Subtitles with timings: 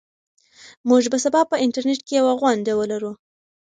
[0.89, 3.11] موږ به سبا په انټرنيټ کې یوه غونډه ولرو.